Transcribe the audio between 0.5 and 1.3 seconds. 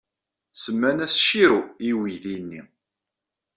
Semman-as